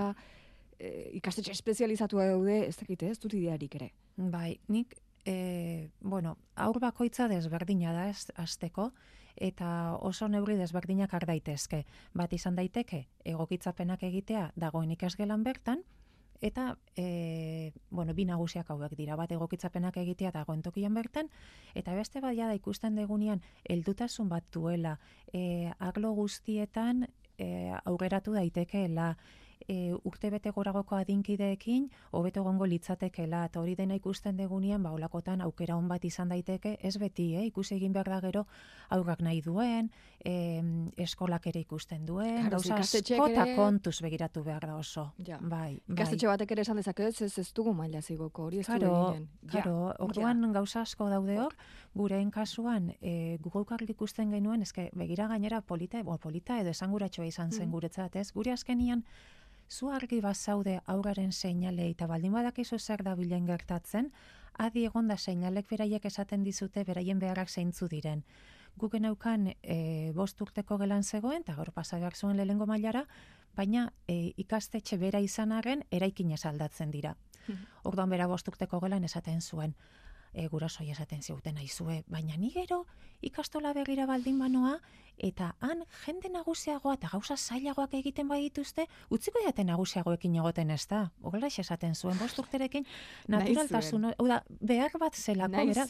e, 0.77 1.09
ikastetxe 1.19 1.51
espezializatua 1.51 2.29
daude, 2.29 2.61
ez 2.67 2.77
dakite, 2.77 3.09
ez 3.09 3.19
dut 3.19 3.33
idearik 3.33 3.75
ere. 3.75 3.91
Bai, 4.17 4.59
nik, 4.67 4.95
e, 5.25 5.89
bueno, 5.99 6.37
aur 6.55 6.79
bakoitza 6.79 7.27
desberdina 7.27 7.93
da 7.93 8.07
ez, 8.09 8.29
azteko, 8.39 8.91
eta 9.39 9.95
oso 9.95 10.27
neurri 10.27 10.57
desberdinak 10.59 11.13
har 11.15 11.25
daitezke. 11.25 11.85
Bat 12.13 12.33
izan 12.33 12.59
daiteke 12.59 13.07
egokitzapenak 13.25 14.03
egitea 14.03 14.51
dagoen 14.59 14.91
ikasgelan 14.91 15.43
bertan 15.43 15.83
eta 16.41 16.77
e, 16.95 17.73
bueno, 17.89 18.13
bi 18.15 18.25
nagusiak 18.25 18.69
hauek 18.71 18.95
dira 18.95 19.17
bat 19.19 19.31
egokitzapenak 19.31 19.97
egitea 19.99 20.31
dagoen 20.31 20.61
tokian 20.63 20.93
bertan 20.95 21.27
eta 21.75 21.95
beste 21.95 22.21
bat 22.23 22.35
da 22.37 22.53
ikusten 22.55 22.95
degunean 22.95 23.41
heldutasun 23.67 24.29
bat 24.29 24.45
duela 24.53 24.99
e, 25.33 25.71
arlo 25.79 26.13
guztietan 26.13 27.07
e, 27.37 27.71
aurreratu 27.83 28.33
daitekeela 28.33 29.15
e, 29.69 29.93
urte 30.03 30.31
bete 30.33 30.51
goragoko 30.55 30.97
adinkideekin 30.97 31.87
hobeto 32.17 32.43
gongo 32.43 32.65
litzatekela 32.69 33.43
eta 33.49 33.61
hori 33.61 33.75
dena 33.77 33.95
ikusten 33.99 34.37
degunean 34.37 34.83
ba 34.83 34.91
holakotan 34.95 35.41
aukera 35.45 35.77
on 35.77 35.87
bat 35.87 36.05
izan 36.05 36.33
daiteke 36.33 36.77
ez 36.81 36.95
beti 36.97 37.29
eh 37.35 37.45
ikusi 37.51 37.75
egin 37.75 37.93
behar 37.93 38.09
da 38.09 38.19
gero 38.25 38.45
aurrak 38.89 39.21
nahi 39.21 39.41
duen 39.45 39.91
e, 40.25 40.33
eskolak 40.97 41.47
ere 41.47 41.61
ikusten 41.61 42.05
duen 42.05 42.49
gauza 42.49 42.75
askota 42.81 43.45
kontuz 43.55 44.01
begiratu 44.01 44.43
behar 44.43 44.65
da 44.65 44.75
oso 44.75 45.11
ja. 45.17 45.37
bai, 45.41 45.77
bai. 45.85 45.95
ikastetxe 45.95 46.27
batek 46.27 46.51
ere 46.51 46.61
esan 46.61 46.81
dezake 46.81 47.07
ez 47.07 47.21
ez 47.21 47.53
dugu 47.53 47.73
maila 47.73 48.01
zigoko 48.01 48.49
hori 48.49 48.59
ez 48.59 48.65
claro, 48.65 49.15
claro, 49.47 49.93
orduan 49.99 50.43
ja. 50.43 50.51
gauza 50.59 50.81
asko 50.81 51.09
daude 51.09 51.37
hor 51.39 51.55
gureen 51.95 52.31
kasuan 52.31 52.93
e, 53.01 53.37
gugokarrik 53.41 53.89
ikusten 53.89 54.31
genuen 54.31 54.61
eske 54.61 54.89
begira 54.93 55.27
gainera 55.27 55.61
polita 55.61 56.01
bo 56.03 56.17
polita 56.17 56.59
edo 56.59 56.69
esanguratxoa 56.69 57.25
izan 57.25 57.51
zen 57.51 57.67
mm. 57.67 57.71
guretzat 57.71 58.15
ez 58.15 58.31
gure 58.33 58.51
askenian 58.51 59.05
zu 59.69 59.89
argi 59.93 60.19
bazaude 60.21 60.79
auraren 60.85 61.31
seinale 61.31 61.89
eta 61.89 62.07
baldin 62.07 62.33
badakizu 62.33 62.79
zer 62.79 63.03
da 63.03 63.15
bilen 63.15 63.45
gertatzen, 63.45 64.11
adi 64.57 64.85
egonda 64.85 65.17
seinalek 65.17 65.69
beraiek 65.69 66.05
esaten 66.05 66.43
dizute 66.43 66.83
beraien 66.83 67.19
beharrak 67.19 67.49
zeintzu 67.49 67.87
diren. 67.87 68.23
Guken 68.77 69.05
aukan 69.05 69.47
e, 69.61 70.11
bost 70.15 70.41
urteko 70.41 70.77
gelan 70.77 71.03
zegoen, 71.03 71.41
eta 71.41 71.55
gaur 71.55 71.71
pasabeak 71.71 72.15
zuen 72.15 72.37
lehengo 72.37 72.65
mailara, 72.65 73.05
baina 73.55 73.89
e, 74.07 74.33
ikastetxe 74.37 74.97
bera 74.97 75.19
izanaren 75.19 75.83
eraikin 75.91 76.35
aldatzen 76.43 76.91
dira. 76.91 77.15
Orduan 77.87 78.09
bera 78.09 78.27
bosturteko 78.27 78.79
gelan 78.79 79.03
esaten 79.03 79.41
zuen, 79.41 79.75
e, 80.33 80.47
gurasoi 80.47 80.89
esaten 80.91 81.21
ziguten 81.21 81.57
aizue, 81.57 82.03
baina 82.07 82.37
ni 82.37 82.51
gero 82.51 82.85
ikastola 83.21 83.73
begira 83.73 84.05
baldin 84.05 84.39
banoa, 84.39 84.79
eta 85.19 85.53
han 85.59 85.83
jende 86.05 86.29
nagusiagoa 86.33 86.95
eta 86.97 87.09
gauza 87.11 87.35
zailagoak 87.37 87.93
egiten 87.99 88.27
bai 88.27 88.41
dituzte, 88.45 88.85
utziko 89.11 89.41
jaten 89.45 89.67
nagusiagoekin 89.71 90.35
egoten 90.41 90.71
ez 90.71 90.85
da. 90.87 91.09
Ogela 91.21 91.47
esaten 91.47 91.95
zuen, 91.95 92.17
bost 92.19 92.39
urterekin, 92.39 92.85
naturaltasun, 93.27 94.09
da, 94.27 94.41
behar 94.61 94.95
bat 94.99 95.15
zelako, 95.15 95.65
bera, 95.71 95.85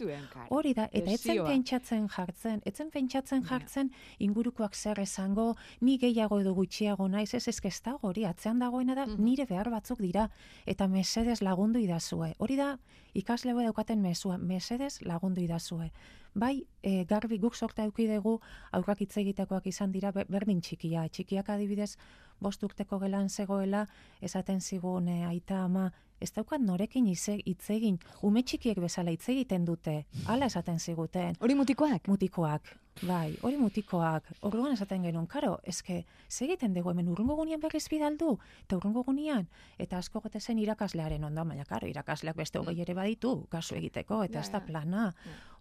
hori 0.49 0.73
da, 0.73 0.87
eta 0.91 1.11
etzen 1.11 1.43
pentsatzen 1.45 2.07
jartzen, 2.09 2.61
etzen 2.65 2.89
pentsatzen 2.91 3.43
jartzen, 3.45 3.91
ingurukoak 4.19 4.75
zer 4.75 4.99
esango, 4.99 5.55
ni 5.81 5.97
gehiago 6.01 6.39
edo 6.41 6.53
gutxiago 6.57 7.07
naiz, 7.07 7.33
ez 7.33 7.47
ez 7.47 7.81
da 7.85 7.97
hori, 8.01 8.25
atzean 8.25 8.59
dagoena 8.59 8.95
da, 8.95 9.05
mhm. 9.05 9.23
nire 9.23 9.45
behar 9.45 9.69
batzuk 9.69 9.99
dira, 9.99 10.29
eta 10.65 10.87
mesedez 10.87 11.41
lagundu 11.41 11.79
idazue. 11.79 12.33
Hori 12.39 12.55
da, 12.55 12.77
ikaslego 13.13 13.61
daukaten 13.61 14.01
mesua, 14.01 14.37
mesedez 14.37 15.01
lagundu 15.01 15.41
idazue. 15.41 15.91
Bai, 16.35 16.65
e, 16.83 17.03
garbi 17.09 17.37
guk 17.41 17.55
sorta 17.55 17.83
eduki 17.83 18.05
dugu 18.09 18.35
aurrak 18.77 19.01
hitz 19.01 19.17
egitekoak 19.17 19.67
izan 19.71 19.91
dira 19.91 20.11
berdin 20.17 20.61
txikia. 20.61 21.07
Txikiak 21.09 21.49
adibidez, 21.49 21.95
bost 22.39 22.63
urteko 22.63 22.99
gelan 22.99 23.29
zegoela, 23.29 23.85
esaten 24.21 24.61
zigun 24.61 25.07
e, 25.07 25.23
aita 25.25 25.63
ama, 25.63 25.89
ez 26.19 26.31
daukat 26.35 26.61
norekin 26.61 27.07
hitz 27.07 27.69
egin, 27.71 27.97
ume 28.25 28.43
txikiek 28.43 28.79
bezala 28.83 29.11
hitz 29.15 29.29
egiten 29.31 29.65
dute, 29.65 30.03
hala 30.27 30.49
esaten 30.51 30.79
ziguten. 30.79 31.39
Hori 31.39 31.55
mutikoak? 31.55 32.07
Mutikoak. 32.11 32.75
Bai, 33.07 33.37
hori 33.47 33.55
mutikoak, 33.55 34.25
orduan 34.43 34.73
esaten 34.75 35.05
genuen, 35.07 35.27
karo, 35.31 35.53
eske, 35.63 36.01
segiten 36.27 36.73
dugu 36.75 36.91
hemen? 36.91 37.07
Urrungo 37.07 37.37
gunean 37.37 37.61
berriz 37.63 37.85
bidaldu, 37.87 38.33
eta 38.65 38.75
urrungo 38.75 39.05
gunean, 39.07 39.47
eta 39.79 40.01
asko 40.03 40.19
gote 40.25 40.41
zen 40.41 40.59
irakaslearen 40.59 41.23
ondo, 41.23 41.45
baina 41.47 41.63
karo, 41.69 41.87
irakasleak 41.87 42.35
beste 42.35 42.59
hogei 42.59 42.75
ere 42.83 42.97
baditu, 42.97 43.45
kasu 43.53 43.77
egiteko, 43.79 44.19
eta 44.27 44.41
ez 44.41 44.51
da 44.51 44.59
plana. 44.65 45.13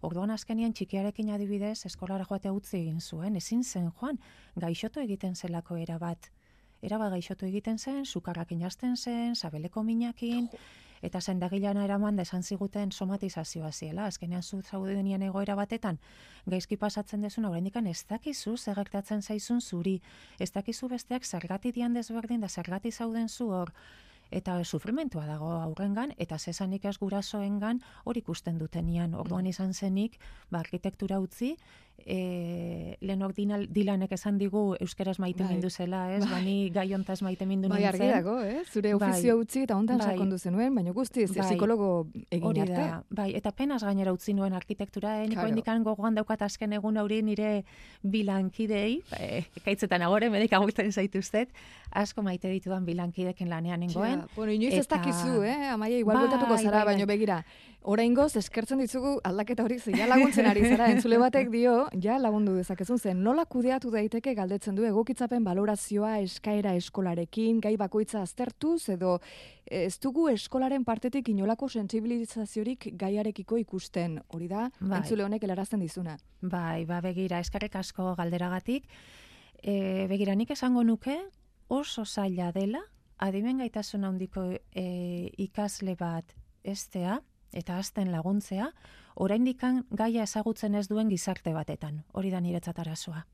Orduan 0.03 0.35
azkenian 0.35 0.75
txikiarekin 0.75 1.31
adibidez, 1.31 1.85
eskolara 1.87 2.27
joate 2.27 2.51
utzi 2.51 2.81
egin 2.81 2.99
zuen, 2.99 3.39
ezin 3.39 3.63
zen 3.63 3.87
joan, 4.01 4.19
gaixotu 4.59 4.99
egiten 4.99 5.39
zelako 5.39 5.79
erabat, 5.79 6.27
erabat 6.81 7.11
gaixotu 7.11 7.45
egiten 7.45 7.77
zen, 7.77 8.05
sukarrak 8.05 8.51
inazten 8.51 8.95
zen, 8.97 9.35
sabeleko 9.35 9.83
minakin, 9.83 10.49
eta 11.01 11.21
sendagilana 11.21 11.85
eraman 11.85 12.17
desan 12.19 12.43
ziguten 12.43 12.91
somatizazioa 12.91 13.71
ziela, 13.71 14.05
azkenean 14.05 14.43
zu 14.43 14.61
zaudenian 14.61 15.21
egoera 15.23 15.55
batetan, 15.55 15.99
gaizki 16.45 16.77
pasatzen 16.77 17.21
desuna, 17.21 17.49
oraindik 17.49 17.75
ez 17.75 18.05
dakizu 18.09 18.57
zerrektatzen 18.57 19.21
zaizun 19.21 19.61
zuri, 19.61 20.01
ez 20.39 20.51
dakizu 20.51 20.89
besteak 20.89 21.25
zergati 21.25 21.71
dian 21.71 21.93
desberdin 21.93 22.41
da 22.41 22.49
zergati 22.49 22.91
zauden 22.91 23.29
zu 23.29 23.49
hor, 23.49 23.71
eta 24.31 24.63
sufrimentua 24.63 25.25
dago 25.25 25.51
aurrengan 25.57 26.13
eta 26.17 26.37
zesanik 26.37 26.85
ez 26.85 26.97
gurasoengan 27.01 27.81
hori 28.05 28.21
ikusten 28.21 28.59
dutenian. 28.59 29.15
Orduan 29.15 29.45
mm. 29.45 29.49
izan 29.49 29.73
zenik 29.73 30.19
ba 30.51 30.59
arkitektura 30.59 31.19
utzi 31.19 31.55
e, 32.05 32.97
Lenor 33.01 33.33
Dilanek 33.33 34.11
esan 34.11 34.37
digu 34.37 34.75
euskeraz 34.79 35.17
maite 35.19 35.43
bai. 35.43 35.53
mindu 35.53 35.69
zela, 35.69 36.13
ez? 36.15 36.23
Bai. 36.23 36.31
Bani 36.31 36.69
gai 36.73 36.93
hontaz 36.93 37.21
maite 37.21 37.45
mindu 37.45 37.69
bai, 37.69 37.81
nintzen. 37.83 37.99
Bai, 37.99 38.09
dago, 38.11 38.35
eh? 38.41 38.63
Zure 38.71 38.93
bai. 38.95 39.09
ofizio 39.09 39.37
utzi 39.37 39.63
eta 39.63 39.77
hontan 39.77 39.97
bai. 39.97 40.11
sakondu 40.11 40.37
zenuen, 40.37 40.75
baina 40.75 40.91
guzti 40.91 41.25
bai. 41.25 41.45
psikologo 41.45 42.07
egin 42.29 42.61
arte. 42.65 42.73
Da. 42.75 43.01
Bai, 43.09 43.29
eta 43.35 43.51
penaz 43.51 43.81
gainera 43.83 44.13
utzi 44.13 44.33
nuen 44.33 44.53
arkitektura, 44.53 45.19
eh? 45.23 45.27
Niko 45.29 45.47
indikan 45.47 45.83
gogoan 45.83 46.15
daukat 46.15 46.41
azken 46.41 46.73
egun 46.73 46.97
hori 46.97 47.21
nire 47.23 47.63
bilankidei, 48.03 49.01
eh, 49.19 49.43
kaitzetan 49.65 50.01
agore, 50.01 50.29
medik 50.29 50.53
agurtzen 50.53 50.91
zaituztet, 50.91 51.49
asko 51.91 52.21
maite 52.21 52.49
ditudan 52.49 52.85
bilankideken 52.85 53.49
lanean 53.49 53.79
nengoen. 53.79 54.23
bueno, 54.35 54.51
inoiz 54.51 54.73
eta... 54.73 54.79
ez 54.79 54.87
dakizu, 54.87 55.43
eh? 55.43 55.69
Amaia, 55.73 55.97
igual 55.97 56.17
bai, 56.17 56.63
zara, 56.63 56.83
bai, 56.83 56.93
baino 56.93 57.05
begira. 57.05 57.43
Oraingoz 57.81 58.35
eskertzen 58.35 58.81
ditugu 58.83 59.19
aldaketa 59.23 59.63
hori 59.63 59.77
zeia 59.79 60.07
laguntzen 60.09 60.45
ari 60.49 60.65
zara 60.67 60.89
entzule 60.91 61.17
batek 61.17 61.47
dio 61.49 61.87
ja 61.97 62.17
lagundu 62.21 62.53
dezakezun 62.57 62.99
zen 62.99 63.23
nola 63.23 63.45
kudeatu 63.49 63.91
daiteke 63.91 64.33
galdetzen 64.37 64.75
du 64.75 64.85
egokitzapen 64.87 65.43
balorazioa 65.43 66.17
eskaera 66.23 66.73
eskolarekin 66.77 67.59
gai 67.63 67.75
bakoitza 67.77 68.21
aztertuz 68.21 68.89
edo 68.93 69.17
ez 69.65 69.97
dugu 70.01 70.27
eskolaren 70.29 70.85
partetik 70.85 71.29
inolako 71.29 71.69
sentsibilizaziorik 71.69 72.89
gaiarekiko 72.99 73.57
ikusten? 73.57 74.19
Hori 74.33 74.47
da 74.47 74.69
bai. 74.79 74.99
entzule 74.99 75.23
honek 75.23 75.43
helarazten 75.43 75.79
dizuna. 75.79 76.17
Bai 76.41 76.85
ba 76.85 77.01
begira 77.01 77.39
eskarrek 77.39 77.75
asko 77.75 78.15
galderagatik. 78.17 78.87
E, 79.61 80.07
begira 80.07 80.35
nik 80.35 80.51
esango 80.51 80.83
nuke 80.83 81.17
oso 81.69 82.05
zaila 82.05 82.51
dela 82.51 82.81
adimen 83.19 83.59
gaitasun 83.59 84.05
handiko 84.07 84.45
e, 84.71 84.85
ikasle 85.37 85.95
bat 85.99 86.35
estea 86.63 87.19
eta 87.53 87.77
azten 87.77 88.11
laguntzea, 88.11 88.71
oraindikan 89.15 89.83
gaia 89.91 90.23
ezagutzen 90.23 90.75
ez 90.75 90.87
duen 90.87 91.09
gizarte 91.09 91.53
batetan, 91.53 92.03
hori 92.13 92.31
da 92.31 92.39
niretzat 92.39 92.79
arazoa. 92.79 93.25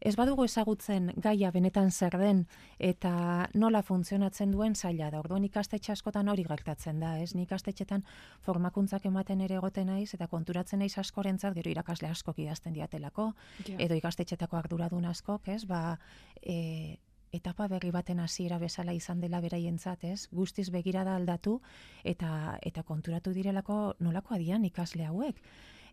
Ez 0.00 0.14
badugu 0.16 0.46
ezagutzen 0.48 1.10
gaia 1.20 1.50
benetan 1.52 1.90
zer 1.90 2.14
den 2.16 2.46
eta 2.78 3.48
nola 3.54 3.82
funtzionatzen 3.84 4.52
duen 4.54 4.74
zaila 4.74 5.10
da. 5.12 5.20
Orduan 5.20 5.44
ikastetxe 5.44 5.92
askotan 5.92 6.28
hori 6.32 6.46
gertatzen 6.48 7.02
da, 7.04 7.18
ez? 7.20 7.34
Ni 7.34 7.44
ikastetxetan 7.44 8.06
formakuntzak 8.46 9.04
ematen 9.10 9.44
ere 9.44 9.58
egoten 9.60 9.92
naiz 9.92 10.14
eta 10.16 10.26
konturatzen 10.32 10.80
naiz 10.80 10.96
askorentzat 10.98 11.54
gero 11.58 11.70
irakasle 11.70 12.08
askok 12.08 12.40
idazten 12.40 12.72
diatelako 12.72 13.32
edo 13.76 14.00
ikastetxetako 14.00 14.56
arduradun 14.56 15.04
askok, 15.04 15.52
ez? 15.52 15.66
Ba, 15.68 15.98
e, 16.40 16.96
etapa 17.32 17.68
berri 17.68 17.90
baten 17.94 18.20
hasiera 18.20 18.58
bezala 18.58 18.92
izan 18.92 19.20
dela 19.20 19.40
beraientzat, 19.40 20.04
ez? 20.04 20.28
Guztiz 20.32 20.70
begirada 20.70 21.14
aldatu 21.16 21.60
eta 22.04 22.58
eta 22.66 22.82
konturatu 22.82 23.32
direlako 23.32 23.94
nolako 24.00 24.34
adian 24.34 24.64
ikasle 24.64 25.06
hauek. 25.06 25.40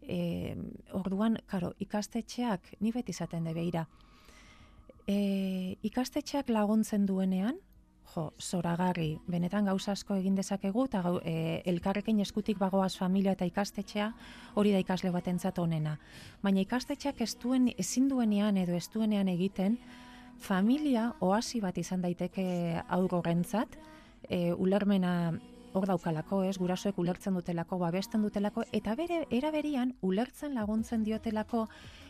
E, 0.02 0.56
orduan, 0.94 1.38
karo, 1.46 1.74
ikastetxeak 1.80 2.76
ni 2.80 2.92
beti 2.92 3.12
izaten 3.12 3.44
de 3.44 3.54
beira. 3.54 3.88
E, 5.08 5.78
ikastetxeak 5.88 6.50
laguntzen 6.50 7.06
duenean, 7.06 7.60
jo, 8.14 8.32
zoragarri, 8.40 9.20
benetan 9.28 9.68
gauza 9.68 9.92
asko 9.94 10.16
egin 10.16 10.36
dezakegu 10.36 10.86
eta 10.88 11.04
e, 11.24 11.62
elkarrekin 11.70 12.20
eskutik 12.24 12.60
bagoaz 12.60 12.96
familia 12.98 13.34
eta 13.36 13.46
ikastetxea 13.46 14.12
hori 14.56 14.74
da 14.74 14.82
ikasle 14.84 15.12
batentzat 15.12 15.60
onena. 15.60 15.98
Baina 16.42 16.64
ikastetxeak 16.64 17.22
ez 17.22 17.34
duen 17.42 17.72
ezin 17.78 18.08
duenean 18.10 18.58
edo 18.58 18.78
ez 18.78 18.88
duenean 18.94 19.28
egiten, 19.34 19.78
familia 20.40 21.14
oasi 21.20 21.62
bat 21.62 21.78
izan 21.78 22.02
daiteke 22.02 22.82
aurrorentzat, 22.88 23.78
e, 24.30 24.54
ulermena 24.54 25.34
hor 25.78 25.86
daukalako, 25.86 26.42
ez, 26.48 26.56
gurasoek 26.58 26.98
ulertzen 26.98 27.36
dutelako, 27.38 27.78
babesten 27.82 28.24
dutelako, 28.26 28.64
eta 28.74 28.96
bere 28.98 29.24
eraberian 29.34 29.94
ulertzen 30.02 30.56
laguntzen 30.56 31.04
diotelako 31.06 31.68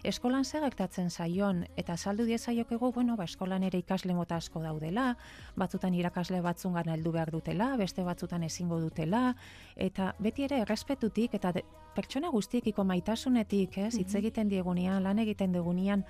eskolan 0.08 0.46
segertatzen 0.46 1.10
zaion, 1.10 1.66
eta 1.76 1.98
saldu 1.98 2.28
diezaiokego, 2.30 2.92
bueno, 2.96 3.18
ba, 3.20 3.26
eskolan 3.28 3.66
ere 3.68 3.82
ikasle 3.82 4.16
mota 4.16 4.38
asko 4.38 4.62
daudela, 4.64 5.10
batzutan 5.58 5.98
irakasle 5.98 6.40
batzungan 6.46 6.90
heldu 6.94 7.12
behar 7.18 7.32
dutela, 7.34 7.74
beste 7.82 8.06
batzutan 8.08 8.46
ezingo 8.48 8.80
dutela, 8.80 9.36
eta 9.76 10.14
beti 10.20 10.48
ere 10.48 10.62
errespetutik, 10.64 11.36
eta 11.36 11.54
pertsona 11.98 12.30
guztiekiko 12.30 12.86
maitasunetik, 12.86 13.78
ez, 13.90 13.96
hitz 13.98 14.14
egiten 14.16 14.54
diegunean, 14.54 15.04
lan 15.04 15.20
egiten 15.26 15.52
diegunean, 15.52 16.06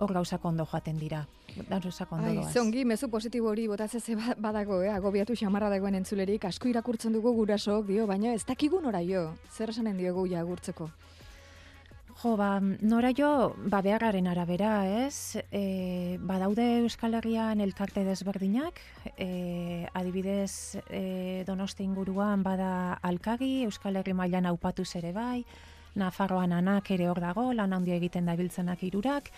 hor 0.00 0.12
gauzak 0.16 0.44
ondo 0.44 0.66
joaten 0.66 0.98
dira. 0.98 1.26
Gauzak 1.68 2.12
ondo 2.12 2.32
doaz. 2.34 2.52
Zongi, 2.54 2.84
mezu 2.84 3.10
positibo 3.12 3.50
hori 3.52 3.66
botatzeze 3.68 4.16
ba-, 4.16 4.36
badago, 4.38 4.80
eh? 4.82 4.92
agobiatu 4.94 5.36
xamarra 5.36 5.70
dagoen 5.72 6.00
entzulerik, 6.00 6.44
asko 6.48 6.70
irakurtzen 6.72 7.12
dugu 7.12 7.34
gurasok, 7.36 7.86
dio, 7.92 8.06
baina 8.06 8.34
ez 8.34 8.44
dakigu 8.44 8.80
nora 8.80 9.00
zer 9.50 9.70
esanen 9.70 9.96
diogu 9.96 10.26
ja 10.26 10.42
gurtzeko? 10.42 10.90
Jo, 12.22 12.34
ba, 12.36 12.60
nora 12.60 13.14
jo, 13.16 13.54
ba, 13.72 13.80
beharraren 13.80 14.26
arabera, 14.28 14.84
ez? 15.06 15.40
E, 15.50 16.18
badaude 16.20 16.82
Euskal 16.82 17.14
Herrian 17.14 17.60
elkarte 17.64 18.04
desberdinak, 18.04 18.80
e, 19.16 19.86
adibidez 19.94 20.76
e, 20.90 21.44
donosti 21.48 21.82
inguruan 21.82 22.42
bada 22.42 22.98
alkagi, 23.00 23.62
Euskal 23.64 23.96
Herri 23.96 24.12
mailan 24.12 24.44
aupatu 24.46 24.84
ere 24.94 25.12
bai, 25.12 25.46
Nafarroan 25.94 26.52
anak 26.52 26.90
ere 26.90 27.08
hor 27.08 27.20
dago, 27.20 27.52
lan 27.54 27.72
handia 27.72 27.96
egiten 27.96 28.26
dabiltzenak 28.26 28.82
irurak, 28.84 29.32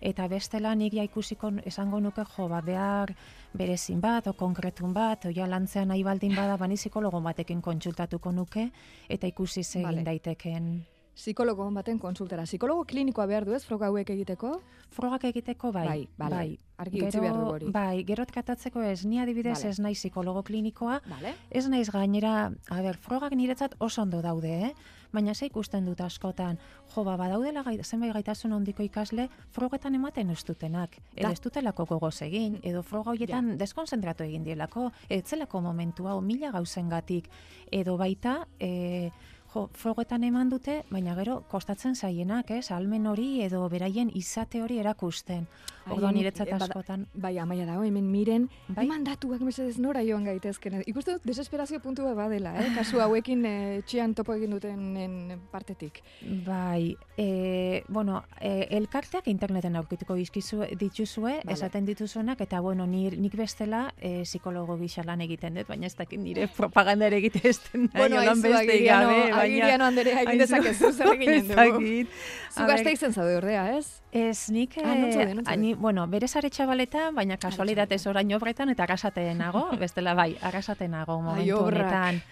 eta 0.00 0.28
bestela 0.28 0.74
nik 0.74 0.94
ja 0.94 1.02
ikusiko 1.02 1.52
esango 1.64 2.00
nuke 2.00 2.24
jo 2.36 2.48
ba 2.48 2.60
behar 2.60 3.14
berezin 3.54 4.00
bat 4.00 4.26
o 4.26 4.32
konkretun 4.32 4.92
bat 4.94 5.24
o 5.24 5.30
ja 5.30 5.46
lantzean 5.46 5.88
nahi 5.88 6.04
baldin 6.04 6.36
bada 6.36 6.56
bani 6.56 6.76
psikologo 6.76 7.20
batekin 7.20 7.62
kontsultatuko 7.62 8.32
nuke 8.32 8.70
eta 9.08 9.26
ikusi 9.26 9.64
ze 9.64 9.80
egin 9.80 10.04
daiteken 10.04 10.86
psikologo 11.18 11.66
baten 11.74 11.98
konsultara. 11.98 12.44
Psikologo 12.46 12.84
klinikoa 12.86 13.26
behar 13.26 13.46
du 13.46 13.54
ez, 13.56 13.64
froga 13.66 13.88
hauek 13.90 14.10
egiteko? 14.14 14.52
Frogak 14.94 15.24
egiteko 15.32 15.72
bai. 15.74 15.86
Bai, 15.88 16.02
bale. 16.20 16.36
bai. 16.36 16.58
Argi 16.78 17.02
utzi 17.02 17.22
behar 17.22 17.34
dugu 17.34 17.54
hori. 17.56 17.70
Bai, 17.74 18.04
gerot 18.06 18.30
katatzeko 18.30 18.84
ez, 18.86 19.02
ni 19.04 19.18
adibidez 19.18 19.56
Vale. 19.58 19.72
ez 19.72 19.82
naiz 19.82 19.98
psikologo 19.98 20.44
klinikoa, 20.46 21.00
Vale. 21.10 21.34
ez 21.50 21.66
naiz 21.66 21.88
gainera, 21.90 22.52
a 22.70 22.82
ber, 22.84 23.00
frogak 23.02 23.34
niretzat 23.34 23.74
oso 23.82 24.02
ondo 24.02 24.22
daude, 24.22 24.54
eh? 24.70 24.72
Baina 25.12 25.34
ze 25.34 25.46
ikusten 25.46 25.86
dut 25.86 26.00
askotan, 26.04 26.58
jo, 26.94 27.04
ba, 27.04 27.16
badaudela 27.16 27.62
gai, 27.64 27.78
zenbait 27.82 28.12
gaitasun 28.12 28.52
handiko 28.52 28.82
ikasle, 28.84 29.28
frogetan 29.50 29.94
ematen 29.96 30.30
ez 30.30 30.42
dutenak. 30.44 30.98
Edo 31.16 31.30
ez 31.32 31.40
dutelako 31.40 31.86
gogoz 31.86 32.20
egin, 32.26 32.58
edo 32.62 32.82
froga 32.82 33.14
horietan 33.14 33.56
deskonzentratu 33.58 34.24
egin 34.24 34.44
dielako, 34.44 34.90
etzelako 35.08 35.62
momentu 35.64 36.08
hau 36.08 36.20
mila 36.20 36.52
gauzengatik, 36.52 37.30
edo 37.72 37.96
baita, 37.96 38.42
e, 38.60 39.10
jo, 39.54 39.68
frogetan 39.72 40.24
eman 40.24 40.50
dute, 40.52 40.82
baina 40.90 41.14
gero 41.18 41.42
kostatzen 41.50 41.96
zaienak, 41.96 42.50
ez? 42.50 42.70
Almen 42.74 43.06
hori 43.06 43.42
edo 43.44 43.64
beraien 43.72 44.10
izate 44.14 44.62
hori 44.62 44.78
erakusten. 44.78 45.46
Orduan 45.88 46.14
niretzat 46.18 46.50
eh, 46.50 46.56
askotan, 46.58 47.06
Bai, 47.16 47.32
amaia 47.40 47.64
dago, 47.66 47.84
hemen 47.86 48.10
miren, 48.12 48.48
Bai. 48.68 48.84
eman 48.84 49.06
datuak 49.06 49.40
mesedez 49.44 49.78
nora 49.80 50.02
joan 50.04 50.26
gaitezken. 50.28 50.82
Ikusten 50.90 51.16
dut, 51.16 51.26
desesperazio 51.28 51.80
puntu 51.84 52.04
bat 52.04 52.16
badela, 52.18 52.52
eh? 52.60 52.68
kasu 52.76 53.00
hauekin 53.00 53.44
eh, 53.48 53.80
txian 53.88 54.14
topo 54.18 54.36
egin 54.36 54.52
dutenen 54.56 55.38
partetik. 55.52 56.02
Bai, 56.44 56.96
e, 57.16 57.84
bueno, 57.88 58.22
e, 58.40 58.68
elkarteak 58.78 59.28
interneten 59.32 59.78
aurkituko 59.80 60.16
dizkizu 60.18 60.64
dituzue, 60.78 61.38
Vale. 61.40 61.56
esaten 61.56 61.88
dituzuenak, 61.88 62.42
eta 62.44 62.60
bueno, 62.64 62.86
nir, 62.86 63.18
nik 63.18 63.36
bestela 63.38 63.88
e, 63.96 64.22
psikologo 64.28 64.76
gisa 64.80 65.04
lan 65.06 65.22
egiten 65.24 65.60
dut, 65.60 65.68
baina 65.70 65.88
ez 65.88 65.96
dakit 65.96 66.20
nire 66.20 66.48
propaganda 66.56 67.08
ere 67.08 67.22
egite 67.22 67.42
ez 67.48 67.58
den 67.70 67.88
nahi, 67.88 67.96
Bueno, 67.96 68.20
aizu, 68.20 68.42
beste 68.44 68.78
gabe, 68.84 69.18
agiriano 69.40 69.84
Anderea 69.88 70.22
egin 70.22 70.38
dezakezu, 70.42 70.92
zer 70.92 71.12
eginen 71.14 71.48
dugu. 71.48 72.08
Zu 72.54 72.66
gazte 72.66 72.92
izen 72.92 73.12
zaude 73.12 73.36
ordea, 73.38 73.64
ez? 73.76 74.00
Ez, 74.12 74.48
nik, 74.50 74.78
Ah, 74.82 74.94
non 74.94 75.12
zaude, 75.12 75.30
eh, 75.30 75.34
non 75.34 75.44
zaude? 75.44 75.60
ni, 75.60 75.74
bueno, 75.74 76.06
bere 76.08 76.28
zare 76.28 76.50
txabaletan, 76.50 77.14
baina 77.14 77.36
kasualitatez 77.36 78.06
orain 78.06 78.32
obretan 78.34 78.70
eta 78.70 78.82
arrasaten 78.84 79.38
nago, 79.38 79.68
bestela 79.82 80.14
bai, 80.14 80.36
arrasaten 80.42 80.90
nago 80.90 81.20
momentu 81.20 81.56
honetan. 81.64 82.22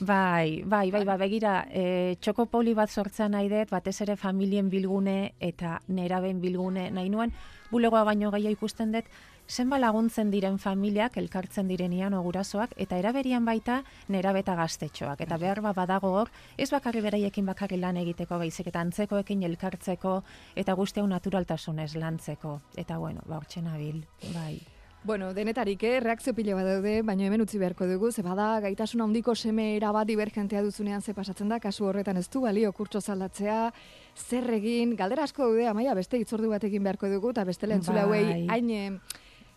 Bai, 0.00 0.62
bai, 0.64 0.90
bai, 0.90 1.04
bai, 1.04 1.16
begira, 1.16 1.66
e, 1.70 2.16
txoko 2.20 2.46
poli 2.52 2.74
bat 2.74 2.90
sortzea 2.90 3.28
nahi 3.32 3.48
dut, 3.48 3.70
batez 3.70 4.00
ere 4.04 4.16
familien 4.16 4.68
bilgune 4.68 5.32
eta 5.40 5.80
neraben 5.88 6.40
bilgune 6.40 6.90
nahi 6.90 7.08
nuen, 7.08 7.32
bulegoa 7.70 8.04
baino 8.04 8.30
gehiago 8.30 8.52
ikusten 8.58 8.92
dut, 8.92 9.04
zenba 9.48 9.78
laguntzen 9.78 10.30
diren 10.30 10.58
familiak, 10.58 11.16
elkartzen 11.16 11.68
direnian 11.68 12.14
ogurasoak, 12.14 12.74
eta 12.76 12.98
eraberian 12.98 13.44
baita 13.44 13.82
nerabe 14.08 14.42
eta 14.42 14.56
gaztetxoak. 14.58 15.20
Eta 15.26 15.38
behar 15.38 15.62
ba 15.62 15.72
badago 15.72 16.12
hor, 16.18 16.30
ez 16.58 16.70
bakarri 16.70 17.00
beraiekin 17.00 17.46
bakarri 17.46 17.78
lan 17.78 17.96
egiteko 17.96 18.38
baizik, 18.38 18.66
eta 18.66 18.80
antzekoekin 18.80 19.42
elkartzeko, 19.42 20.22
eta 20.56 20.74
guzti 20.74 21.02
naturaltasunez 21.02 21.94
lantzeko. 21.94 22.60
Eta 22.76 22.98
bueno, 22.98 23.22
ba 23.26 23.36
hortxe 23.36 23.62
nabil, 23.62 24.04
bai. 24.34 24.58
Bueno, 25.06 25.32
denetarik, 25.32 25.82
eh? 25.84 26.00
reakzio 26.00 26.32
pila 26.34 26.56
bat 26.58 26.66
daude, 26.66 26.96
baina 27.06 27.28
hemen 27.28 27.44
utzi 27.44 27.60
beharko 27.62 27.86
dugu, 27.86 28.10
ze 28.10 28.24
bada 28.26 28.58
gaitasun 28.64 29.04
handiko 29.04 29.36
seme 29.36 29.76
erabat 29.76 30.08
divergentea 30.08 30.62
duzunean 30.62 31.00
ze 31.00 31.14
pasatzen 31.14 31.48
da, 31.48 31.60
kasu 31.60 31.86
horretan 31.86 32.16
ez 32.16 32.28
du 32.28 32.40
balio 32.40 32.72
kurtso 32.72 33.00
zaldatzea, 33.00 33.72
zer 34.16 34.50
egin, 34.50 34.96
galdera 34.96 35.22
asko 35.22 35.44
daude, 35.46 35.68
amaia 35.68 35.94
beste 35.94 36.18
itzordu 36.18 36.50
bat 36.50 36.64
egin 36.64 36.82
beharko 36.82 37.06
dugu, 37.06 37.30
eta 37.30 37.44
beste 37.44 37.70
entzule 37.70 38.00
hauei, 38.00 38.24
Bai. 38.24 38.46
hain, 38.50 38.98